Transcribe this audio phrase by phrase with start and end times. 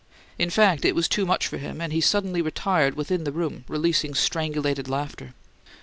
[0.39, 3.65] In fact, it was too much for him, and he suddenly retired within the room,
[3.67, 5.35] releasing strangulated laughter.